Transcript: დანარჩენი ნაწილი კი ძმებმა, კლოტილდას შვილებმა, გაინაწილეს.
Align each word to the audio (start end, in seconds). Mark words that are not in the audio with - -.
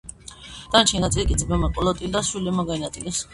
დანარჩენი 0.75 1.01
ნაწილი 1.03 1.25
კი 1.31 1.37
ძმებმა, 1.41 1.69
კლოტილდას 1.77 2.33
შვილებმა, 2.33 2.67
გაინაწილეს. 2.73 3.23